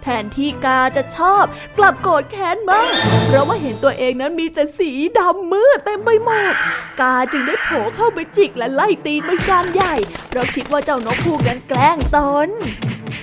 [0.03, 1.43] แทนที่กาจะชอบ
[1.77, 2.91] กลับโกรธแค้นมาก
[3.27, 6.53] เพราะว่าเห็นตัวเองนั้นมีแต่สีดำมืดเต็มไปหมด
[7.01, 9.95] กาจึงได้โผล่เข้าไปจิกและไล่ตีเป็นการใหญ่
[10.29, 12.49] เพราะคิดว่าเจ้านกฮูกนั้นแกล้งตน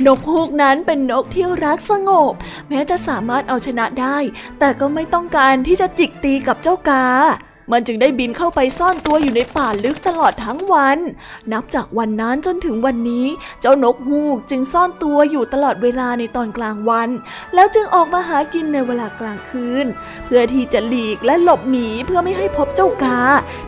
[0.07, 2.33] นกฮูกนั้นเป็นนกที่รักสงบ
[2.69, 4.19] แม้จะสามารถเอาชนะได้
[4.59, 7.07] แต่ก็ไม่ต้องการที่จะจิกตีกับเจ้ากา
[7.73, 10.99] มันจึงได้บินเข้าไปซ่อนตัวอยู่ในป่าลึกตลอดทั้งวัน
[11.53, 13.27] นับจากวันนั้นจนถึงวันนี้
[13.61, 17.09] เจ้านกฮูกจึงซ่อนตัวอยู่ตลอดเวลาในตอนกลางวัน
[17.55, 19.87] แล้วจึงออกมาหากินในเวลากลางคืน
[20.25, 23.21] เพื่อที่จะหลีกและหลบหนีเพื่อไม่ให้พบเจ้ากา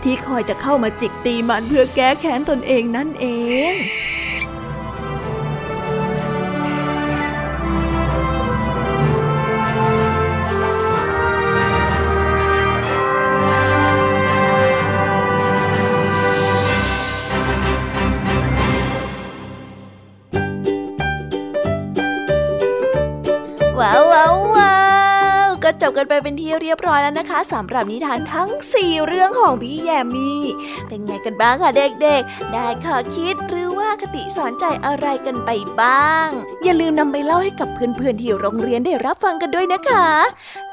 [0.02, 3.26] ที่คอยจะเข้ามาจิกตีมันเพื่อแก้แค้นตนเองนั่นเอ
[3.70, 3.74] ง
[25.92, 30.42] บกันไปเป็นที่เรียบร้อยแล้วนะคะสำหรับนิทานทั้ง 4 เรื่องของพี่แยมมี่
[30.88, 35.50] เป็นไงกันบ้างคะเด็กๆ ได้ข้อคิดหรือว่าคติสอนใจอะไรกันไป
[35.80, 36.28] บ้าง
[36.64, 40.06] อย่าลืมนำไปเล่าให้กับเพื่อนๆที่โรงเรียนได้รับฟังกันด้วยนะคะ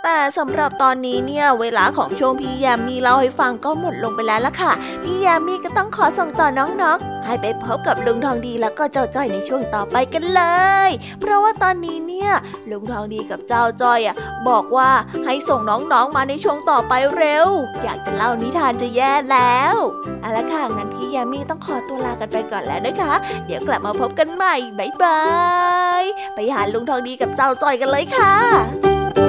[0.03, 4.71] แต่สำหรับตอนนี้เนี่ยเวลาของช่วงพี่แยมมีเล่าให้ฟังก็หมดลงไปแล้วล่ะค่ะ
[5.03, 10.41] พี่แยมมีก็ต้องขอส่งต่อน้องๆ ให้ไปพบกับลุงทองดีแล้วก็เจ้าจ้อยในช่วงต่อไปกันเล
[10.87, 12.31] ย เพราะว่าตอนนี้เนี่ย
[12.69, 14.15] ลุงทองดีกับเจ้าจ้อยอะ
[14.49, 14.89] บอกว่า
[15.25, 17.47] ให้ส่งน้องๆมาในช่วงต่อไปเร็ว
[17.83, 19.75] อยากจะเล่านิทานจะแย่แล้ว
[20.21, 23.13] เอาละค่ะงั้นพี่ยามีต้องขอตัวลากันไปก่อนแล้วนะคะ
[23.45, 25.21] เดี๋ยวกลับมาพบกันใหม่บ๊ายบา
[26.01, 26.03] ย
[26.35, 29.28] ไปหาลุงทองดีกับเจ้าจ้อยกันเลยค่ะ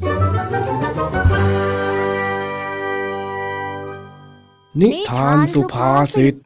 [0.00, 6.36] นิทานสุภาษิตว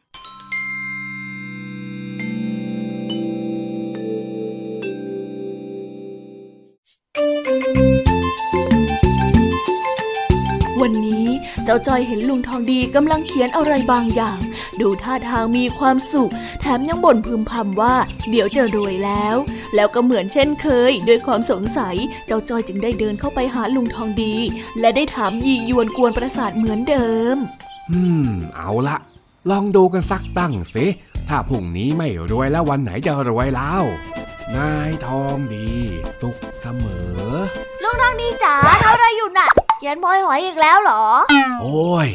[10.85, 11.25] ันนี้
[11.65, 14.39] เจ้าจอยเห็นลุงทองดีกำลังเขียนอะไรบางอย่าง
[14.81, 17.95] ดูท่าทางมีความสุข แถมยังบ่นพึมพำว่า
[18.29, 19.35] เดี๋ยวจะรวยแล้ว
[19.75, 21.95] แล้วก็เหมือนเช่นเคย ด้วยความสงสัย
[22.25, 24.35] เจ้าจอยจึงได้เดินเข้าไปหาลุงทองดี
[24.79, 27.35] และได้ถามยียวนกวนประสาทเหมือนเดิม
[27.91, 28.97] อืม เอาละ
[29.49, 30.85] ลองดูกันสักตั้งสิ
[31.27, 33.83] ถ้าพรุ่งนี้ไม่รวยแล้ววันไหนจะรวยแล้ว
[34.55, 35.67] นายทองดี
[36.21, 37.23] ตุกเสมอ
[37.83, 39.49] ลุงทองดีจ๋าทำอะไรอยู่น่ะ
[39.79, 41.03] เขียนบอยหอยอีกแล้วเหรอ
[41.61, 42.07] โอ้ย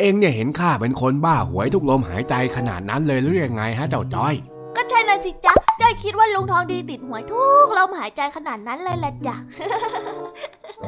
[0.00, 4.34] เอ็งเนี่ยเห็นข้าเป็นคนบ้าหวยทุกลมหายใจขนาดนั้นเลยหรือยังไงฮะเจ้าจ้อย
[4.76, 9.36] ก็ใช่นะสิจ๊ะจ้อยคิดว่าลุงทองดีติดหวยทุกลมหายใจขนาดนั้นเลยแหละจ้ะ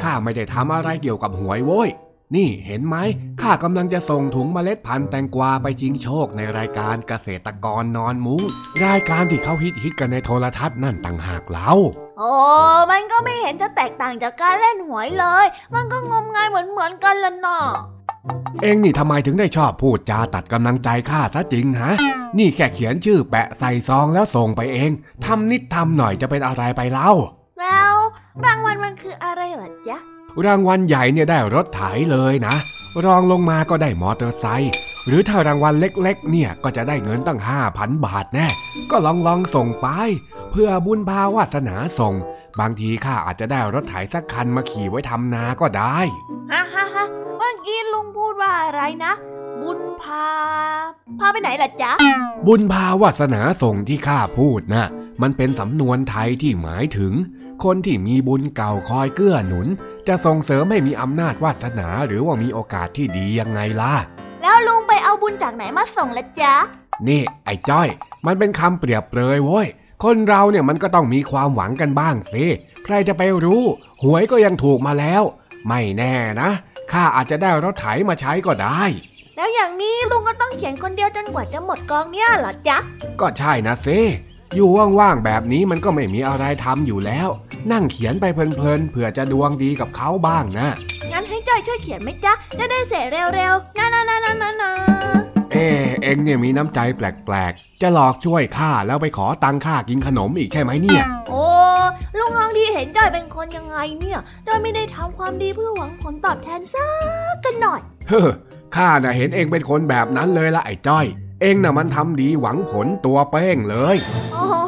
[0.02, 1.88] ข้าไม่ได้ทำอะไรเกี่ยวกับหวยโว้ย
[2.36, 2.96] นี่เห็นไหม
[3.42, 8.42] ข้ากำลังจะส่งถุงเมล็ดพันธุ์แตงกวาไปชิงโชคในรายการเกษตรกรนอนมุง้ง
[8.86, 11.70] รายการที่เขาฮิตฮิตกันในโทรทัศน์นั่นต่างหากเล่า
[12.18, 12.32] โอ้
[12.90, 17.64] มันก็ไม่เห็นจะแตกต่างจากการเล่นหวยเลย มันก็งมงายเหมือนเหมือนกันละเนาะ
[18.62, 21.92] เอ็งนี่ทำไมถึงได้ชอบพูดจาตัดกำลังใจข้าซะจริงฮะ
[22.38, 24.90] นี่แค่เขียนชื่อแปะใส่ซองแล้วส่งไปเอง
[25.24, 27.10] ทำนิดทำหน่อยจะเป็นอะไรไปเล่า
[27.60, 27.96] แล้ว
[28.44, 29.98] รางวัลมันคืออะไรเหรอจ๊ะ
[30.46, 32.54] รางวัลใหญ่เนี่ยได้รถไถเลยนะ
[33.04, 34.72] รองลงมาก็ได้มอเตอร์ไซค์
[35.06, 38.46] หรือถ้ารางวัลเล็กๆ เนี่ยก็จะได้เงินตั้งห้าพันบาทแน่
[38.90, 39.86] ก็ลองลองส่งไป
[40.52, 42.14] เพื่อบุญพาวาสนาส่ง
[42.60, 45.98] บางทีข้าอาจจะได้รถไถสักคันมาขี่ไว้ทำนาก็ได้
[46.52, 47.04] ฮ่าฮ่าฮ่า
[47.36, 49.12] เมื่อกี้ลุงพูดว่าอะไรนะ
[49.62, 50.28] บุญพา
[51.20, 51.92] พาไปไหนล่ะจ๊ะ
[52.46, 54.84] บุญพาวาสนาส่งที่ข้าพูดนะ
[55.22, 57.12] มันเป็นสำนวนไทยที่หมายถึง
[57.64, 59.66] คนที่มีบุญเก่าคอยเกื้อหนุน
[60.08, 63.94] จะส่งเสริมให้มีอำนาจวาสนาหรือว่ามีโอกาสที่ดียังไงล่ะ
[64.42, 66.54] แล้วลุงไปเอาบุญจากไหนมาส่งล่ะจ๊ะ
[67.08, 67.88] นี่ ไอ้จ้อย
[68.26, 69.66] มันเป็นคำเปรียบเปรยโว้ย
[70.04, 72.44] คนเราเนี่ยมันก็ต้องมีความหวังกันบ้างสิ
[72.84, 73.62] ใครจะไปรู้
[74.02, 75.22] หวยก็ยังถูกมาแล้ว
[75.68, 76.50] ไม่แน่นะ
[76.92, 78.82] ข้าอาจจะได้รถไถมาใช้ก็ได้
[79.36, 82.78] แล้วอย่างนี้ลุงก็ต้องเขียนคนเดียวจนกว่าจะหมดกองเนี่ยเหรอจ๊ะ
[83.20, 83.98] ก็ใช่นะสิ
[84.54, 84.68] อยู่
[85.00, 87.28] ว่างๆแบบนี้มันก็ไม่มีอะไรทำอยู่แล้ว
[87.72, 90.68] นั่งเขียนไปเพลินๆเผื่อจะดวงดีกับเขาบ้างนะ
[91.12, 95.17] งั้นให้จ้อยช่วยเขียนไหมจ๊ะ จะได้เสร็จเร็วๆนะนะนะนะนะนะ
[95.52, 101.44] เอ๊ะเอ็งเนี่ยมีน้ำใจแปลกๆ จะหลอกช่วยข้าแล้วไปขอตังค่ากินขนมอีกใช่ไหมเนี่ย โอ้
[102.18, 106.86] ลุงทองดีเห็นจ้อยเป็นคนยังไงเนี่ยจ้อยไม่ได้ทำความดีเพื่อหวังผลตอบแทนสั
[107.32, 108.28] กกันหน่อย เฮ้อ
[108.76, 111.06] ข้าน่ะเห็นเองเป็นคนแบบนั้นเลยละไอ้จ้อย
[111.42, 113.96] เองน่ะมันทำดีหวังผลตัวเป้งเลย
[114.32, 114.54] โอ้โห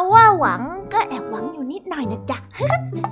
[0.00, 2.38] จะว่าหวังก็แอบหวังอยู่นิดหน่อยนะจ๊ะ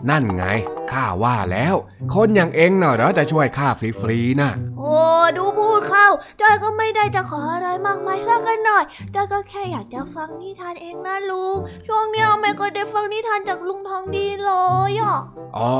[0.09, 0.45] นั่นไง
[0.93, 1.75] ข้าว่าแล้ว
[2.15, 3.69] คนอย่างเองน่ะเหรอจะช่วยข้า
[4.01, 4.97] ฟรีๆน่ะโอ้
[5.37, 6.09] ดูพูดเข้า
[6.41, 8.85] จ้อยก็ไม่ได้จะขออะไรมากมายสักกันหน่อย
[9.15, 11.57] จ้อยก็แค่อยากจะฟังนิทานเองนะลุง
[11.87, 14.51] ช่วงเนี้ยไม่ก็ได้ฟังนิทานจากลุงทองดีเล
[14.91, 15.19] ยอะ
[15.59, 15.75] อ๋อ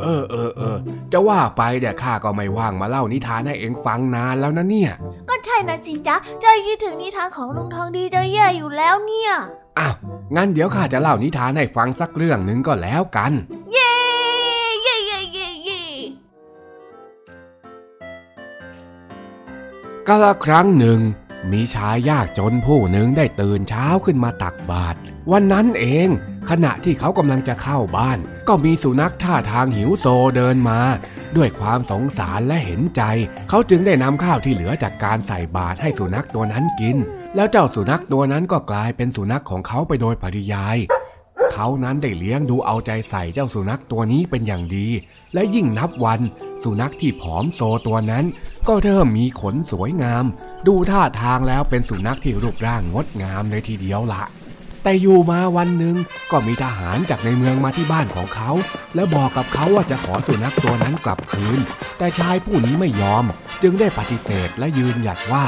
[0.00, 0.76] เออเออเออ
[1.12, 4.92] จะว่าไปเดี๋ยวข้าก็ไม่ว่างมาเล่านิทานให้เองฟังนานแล้วนะเนี่ย
[5.28, 9.34] ก็ใช่นะสิจ๊ะจ้อยคิดถึงนิทานของลุงทองดีจะแย่อยู่แล้วเนี่ย
[9.78, 9.94] อ้าว
[10.36, 13.32] งั้นเดี๋ยวข้าจะเล่านิทานให้ฟังสักเรื่องหนึ่งก็แล้วกัน
[13.72, 13.92] เย้
[14.82, 15.82] เย้เย้เย้เย้
[20.06, 21.00] กาละครั้งหนึ่ง
[21.52, 24.98] มีชายยากจนผู้หนึ่งได้ตื่นเช้าขึ้นมาตักบาตร
[25.32, 26.08] วันนั้นเอง
[26.50, 28.18] ขณะที่เขากำลังจะเข้าบ้าน
[28.48, 30.06] ก็มีสุนัขท่าทางหิวโซ
[30.36, 30.80] เดินมา
[31.36, 33.02] ด้วยความสงสารและเห็นใจ
[33.48, 36.96] เขาจึงได้นำข้าวที่เหลือจากการใส่บาตรให้สุนัขตัวนั้นกิน
[37.36, 40.78] แล้วเจ้าสุนัขตัวนั้นก็กลายเป็นสุนัขของเขาไปโดยปริยาย
[41.52, 44.88] เขานั้นได้เลี้ยงดูเอาใจใส่เจ้าสุนัขตัวนี้เป็นอย่างดี
[45.34, 46.20] และยิ่งนับวัน
[46.62, 48.24] สุนัขที่ผอมโซตัวนั้น
[48.68, 50.24] ก็เริ่มมีขนสวยงาม
[50.66, 54.22] ดูท่าทางแล้วเป็นสุนัขที่รูปร่างงดงามเลยทีเดียวละ
[54.82, 55.96] แต่อยู่มาวันหนึ่ง
[56.30, 58.50] ก็มีทหารจากในเมืองมาที่บ้านของเขา
[58.94, 61.60] และบอกกับเขาว่าจะขอสุนัขตัวนั้นกลับคืน
[61.98, 63.24] แต่ชายผู้นี้ไม่ยอม
[63.62, 65.44] จึงได้ปฏิเสธและยืนหยัดว่า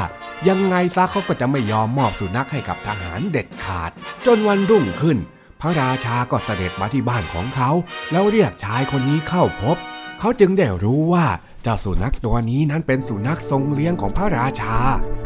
[0.49, 3.91] ยังไงซะเขาก็จะไม่ยอมมอบสุนัขให้กับทหารเด็ดขาด
[4.27, 5.19] จนวันรุ่งขึ้น
[5.61, 7.71] พระราชาก็เสด็จมาที่บ้านของเขา
[8.13, 9.77] แล้วเรียกชายคนนี้เข้าพบ
[10.21, 11.27] เขาจึงได้รู้ว่า
[11.63, 14.77] เจ้าสุนัขตัวนี้นั้นเป็นสุนัขทรงเลี้ยงของพระราชา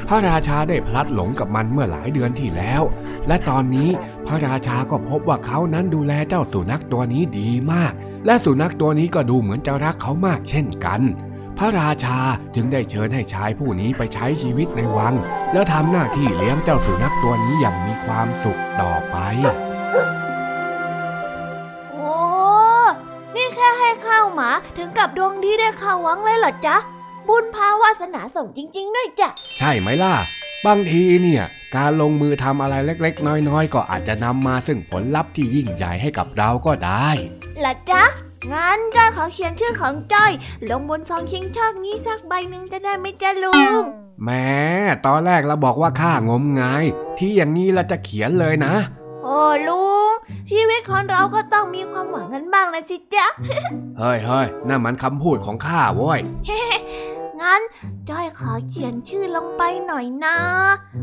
[0.09, 2.83] พระราชาได้พลัดหลงกับมันเมื่อหลายเดือนที่แล้ว
[3.29, 3.91] และตอนนี้
[4.27, 7.93] พระราชาก็พบว่าเขานั้นดูแลเจ้าสุนัขตัวนี้ดีมาก
[8.27, 11.01] และสุนัขตัวนี้ก็ดูเหมือนจะรักเขามากเช่นกัน
[11.59, 12.21] พระราชา
[12.55, 15.15] จึงได้เชิญให้ชายผู้นี้ไปใช้ชีวิตในวัง
[15.53, 19.17] แล้วทำหน้าที่เลี้ยงเจ้าสุนัขตัวนี้อย่างมีความสุขต่อไป
[21.93, 22.15] โอ้
[23.37, 26.77] นี่แค่ให้ข้าวหมาถึงกับดวงดีได้ข้าววังเลยเหรอจ๊ะ
[27.29, 29.29] บุญพาวาสนาส่งจริง ๆ ด้วยจ้ะ
[29.59, 30.15] ใช่ไหมล่ะ
[30.67, 31.45] บางทีเนี่ย
[31.77, 37.09] การลงมือทำอะไรเล็ก ๆ น้อย ๆ ก็อาจจะนำมาซึ่งผลลัพธ์ที่ยิ่งใหญ่ให้กับเราก็ได้
[37.65, 38.03] ล่ะจ๊ะ
[38.53, 40.33] งั้นจ้อยขอเขียนชื่อของจ้อย
[40.71, 43.83] ลงบนซองชิงช่องนี้สักใบหนึ่งจะได้ไหมจ๊ะลุง
[44.25, 44.47] แม้
[45.07, 46.85] ตอนแรกเราบอกว่าข้างมงาย
[47.19, 48.75] ที่อย่างนี้เราจะเขียนเลยนะ
[49.25, 50.13] โอ้ลุง
[50.51, 53.27] ชีวิตของเราก็ต้องมีความหวังกันบ้างนะสิจ๊ะ
[53.99, 56.21] เฮ้ยเฮ้ยนั่นมันคำพูดของข้าโว้ย
[57.43, 57.61] งั้น
[58.11, 60.37] จ้อยขอเขียนชื่อลงไปหน่อยนะ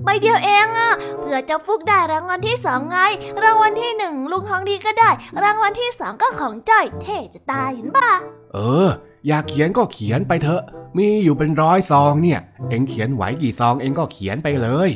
[0.04, 2.98] ใบเดียวเองอะเผื่อจะฟุกได้รางวัลที่สองไง
[3.44, 5.10] รางวัลที่หนึ่งลุงทองดีก็ได้
[5.44, 8.12] รางวัลที่สองก็ของจ้อยเท่จะตายเห็นปะ
[8.54, 8.58] เอ
[8.88, 8.90] อ
[9.28, 10.62] อยากเขียนก็เขียนไปเถอะ
[10.98, 14.90] มีอยู่เป็นร้อยซองเนี่ย เอ็งเขียนไหวกี่ซองเอ็งก็เขียนไปเลย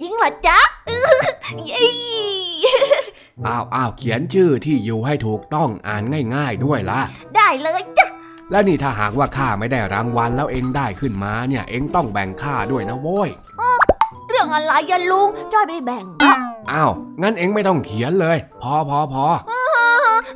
[0.00, 0.58] จริงเหรอจ๊ะ
[0.88, 1.24] อื้อ
[1.66, 1.86] เย้
[3.46, 6.02] อ้าวอ้าวเขียนชื่อที่อยู่ให้ถูกต้องอ่าน
[6.34, 7.00] ง่าย ๆด้วยล่ะ
[7.36, 8.07] ได้เลยจ้ะ
[8.50, 13.28] และนี่ถ้าหากว่าข้าไม่ได้รางวัลแล้วเอ็งได้ขึ้นมาเนี่ย เอ็งต้องแบ่งข้าด้วยนะโว้ย
[14.28, 16.38] เรื่องอะไรอะลุงจ้อยไม่แบ่งหรอก
[16.72, 16.90] อ้าว
[17.22, 19.24] งั้นเอ็งไม่ต้องเขียนเลย พอพอพอ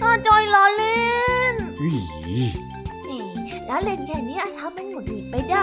[0.03, 1.01] อ่าจ้อยล้อเล่
[1.53, 1.97] นอุ๊ย
[3.09, 3.21] นี่
[3.67, 5.63] แล้วเล่นแค่นี้ทำเป็นหงุดหงิดไปได้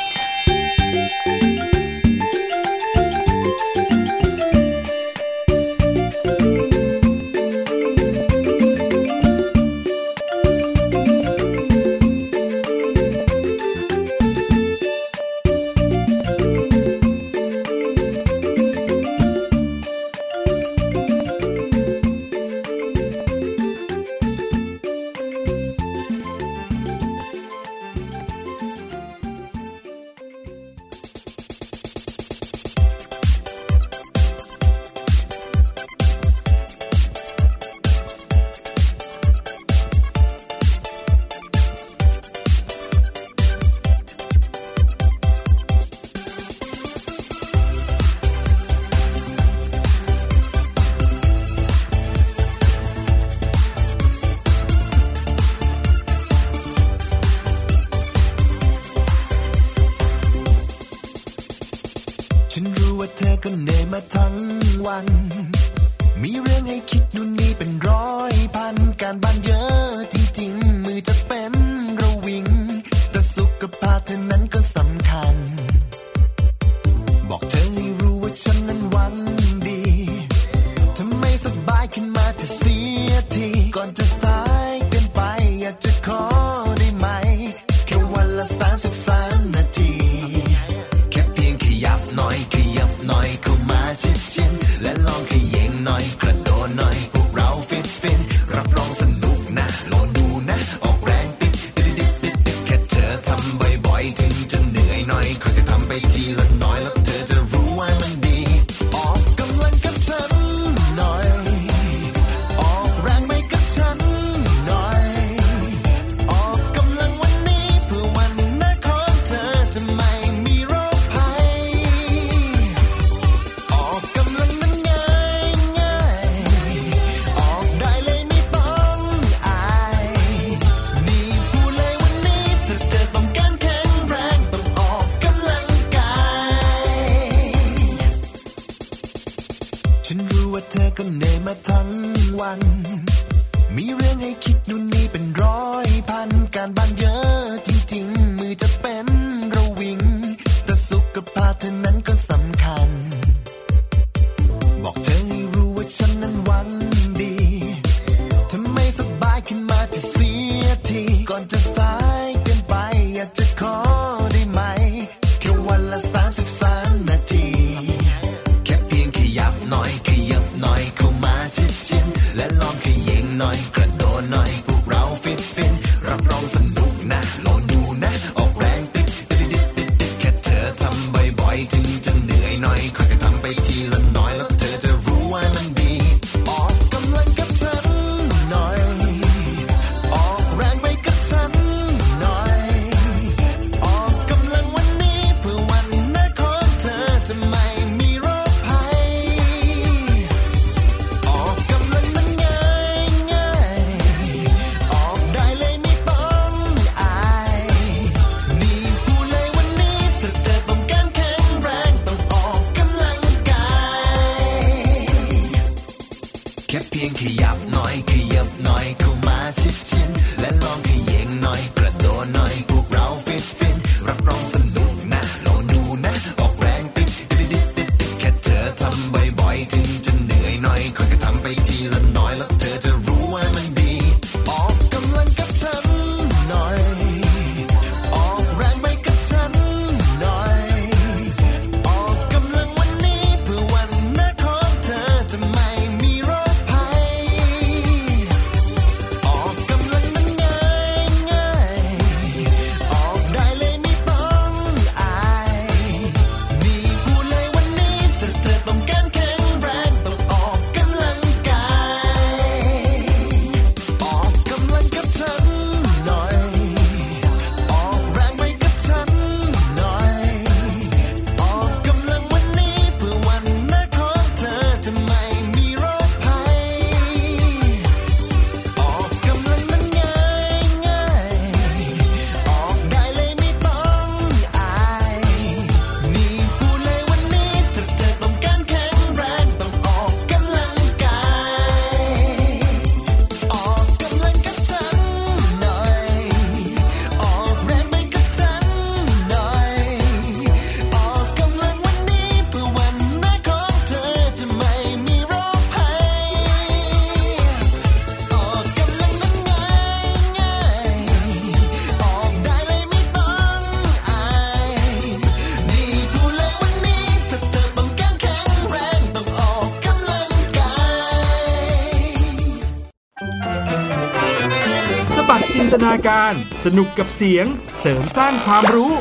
[325.71, 326.33] ตนาการ
[326.65, 327.45] สนุกกับเสียง
[327.79, 328.93] เสริมสร้างความรู้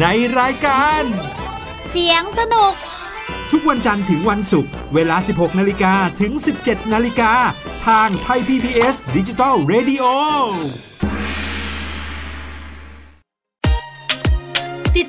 [0.00, 0.06] ใน
[0.38, 1.02] รายการ
[1.90, 2.72] เสียงสนุก
[3.50, 7.32] ทุกวันจันทร์ถึงวันศุกร์เวลา 16 นาฬิกาถึง 17 นาฬิกา
[7.86, 10.04] ทางไทย PPS ดิจิตอล Radio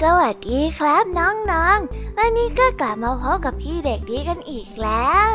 [0.00, 5.30] สวัสดีครับน้องๆ วันนี้ก็กลับมาพบกับพี่เด็กดีกันอีกแล้ว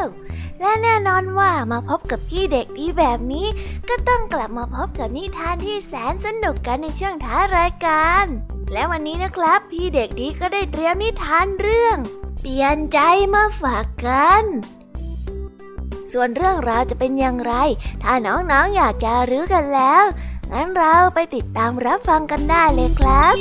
[0.61, 3.47] และแน่นอนว่ามาพบกับพี่เด็กดีแบบนี้
[3.89, 8.25] ก็ต้องกลับมาพบกับนิทานที่แสนสนุกกันในช่วงท้ายรายการ
[8.73, 11.97] และวันนี้นะครับ พี่เด็กดีก็ได้เตรียมนิทานเรื่อง
[12.41, 12.99] เปลี่ยนใจ
[13.35, 14.43] มาฝากกัน
[16.11, 17.53] ส่วนเรื่องราวจะเป็นอย่างไร
[18.03, 20.03] ถ้าน้องๆออยากจะรู้กันแล้ว
[20.51, 23.35] งั้นเราไปติดตามรับฟังกันได้เลยครับ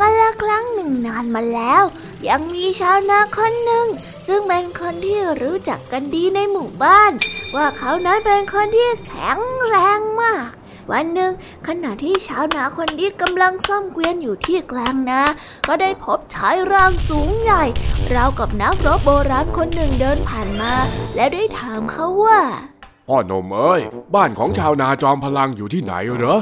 [0.00, 1.82] กันละครั้งหนึ่งนานมาแล้ว
[2.28, 3.86] ยังมีชาวนาคนหนึ่ง
[4.26, 7.12] ซึ่งเป็นคนที่รู้จักกันดีในหมู่บ้าน
[7.54, 10.48] ว่าเขานั้นเป็นคนที่แข็งแรงมาก
[10.92, 11.32] วันหนึ่ง
[11.66, 15.20] ขณะที่ชาวนาคนนี้กำลังซ่อมเกวียนอยู่ที่กลางนา
[15.68, 17.64] ก็ได้พบชายร่างสูงใหญ่
[18.14, 20.72] ราวกับนักรบโบราณคนหนึ่งเดินผ่านมา
[21.14, 22.40] และได้ถามเขาว่า
[23.08, 23.80] พ่อหนมเอ้ย
[24.14, 26.38] บ้านของชาวนาจอมพลังอยู่ที่ไหนเหรอ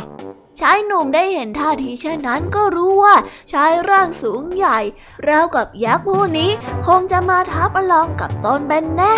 [0.61, 3.15] ชายหนุ่มได้เห็นท่าทีเช่นนั้นก็รู้ว่า
[3.53, 4.79] ชายร่างสูงใหญ่
[5.29, 6.51] ราวกับยักษ์ผู้นี้
[6.87, 9.17] คงจะมาท้าประลองกับตนเป็นแน่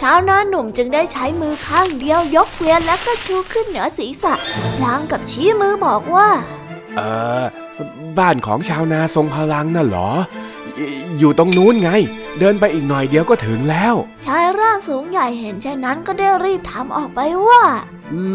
[0.00, 4.34] ชาวนาหนุ่มจึงได้ใช้มือข้างเดียวยกเกวียนและก็ชูขึ้นเหนือศีรษะ
[4.78, 6.28] พลางกับชี้มือบอกว่า
[6.96, 7.00] เอ
[7.40, 7.44] อ
[8.18, 10.10] บ้านของชาวนาทรงพลังน่ะเหรอ
[11.18, 11.90] อยู่ตรงนู้นไง
[12.38, 13.94] เดินไปอีกหน่อยเดียวก็ถึงแล้ว
[14.26, 17.62] ชายร่างสูงใหญ่เห็นเช่นนั้นก็ได้รีบถามออกไปว่า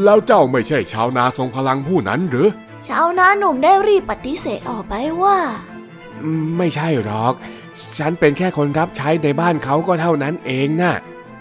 [0.04, 2.48] แล้วเจ้าไม่ใช่ชาวนาทรงพลังผู้นั้นหรือ
[2.88, 5.38] ชาวนาหนุ่มได้รีบปฏิเสธออกไปว่า
[6.22, 7.34] อืมไม่ใช่หรอก
[8.00, 10.96] ฉันเป็นแค่คนรับใช้ในบ้านเขาก็เท่านั้นเองน่ะ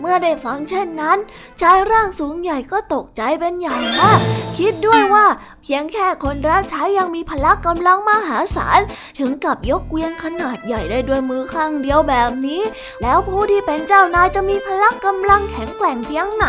[0.04, 1.18] เมื่อได้ฟังเช่นนั้น
[1.60, 4.18] ชายร่างสูงใหญ่ก็ตกใจเป็นอย่างมาก
[4.58, 5.26] คิดด้วยว่า
[5.62, 8.80] เพียงแค่คนรับใช้ยังมีพละกำลังมหาศาล
[9.18, 12.62] ถึงกับยกเกวียนขนาดใหญ่ได้ด้วยมือข้างเดียวแบบนี้
[13.02, 16.46] แล้วผู้ที่เป็นเจ้านายจะมีพละกำลังแข็งแกร่งเพียงไหน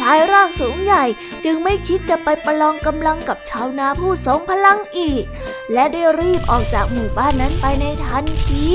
[0.00, 1.04] ชายร่างสูงใหญ่
[1.44, 5.24] จึงไม่คิดจะไปประลองกำลังกับชาวนาผู้ทรงพลังอีก
[5.72, 8.74] และได้รีบออกจากหมู่บ้านนั้นไปในทันที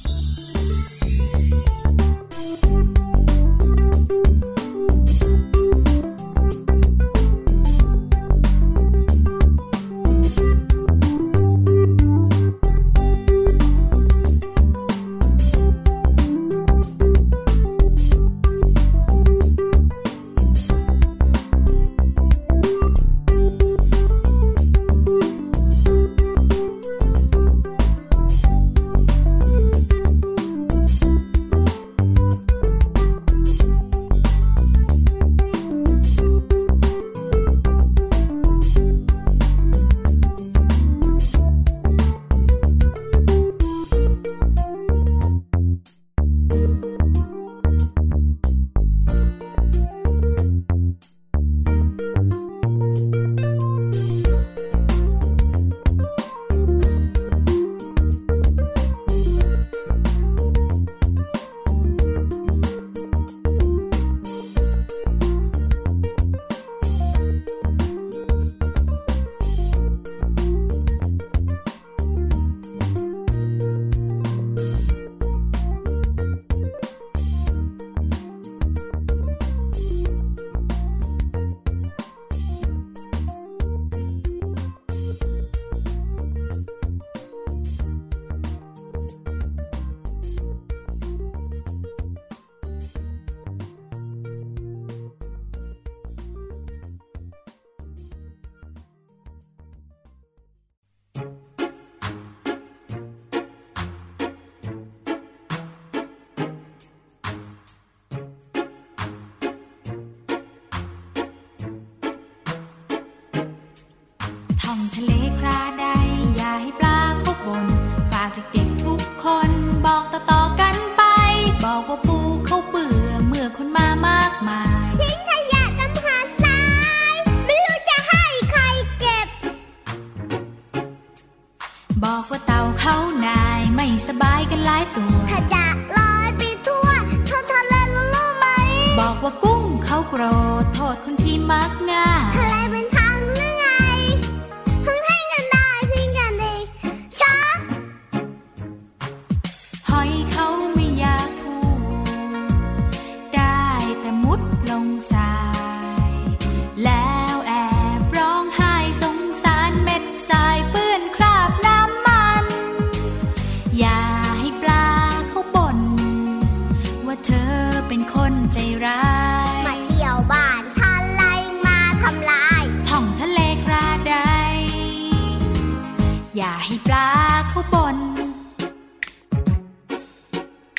[176.37, 177.07] อย่าให้ปลา
[177.49, 177.97] เขาบ่น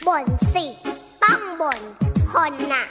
[0.07, 0.25] บ่น
[0.55, 0.67] สิ
[1.25, 1.81] ต้องบ่น
[2.33, 2.85] คนน่ะ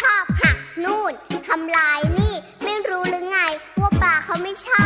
[0.00, 1.12] ชอบหักนู่น
[1.48, 2.34] ทำลายนี่
[2.64, 3.38] ไม่รู้หรือไง
[3.80, 4.84] ว่าปลาเขาไม่ชอ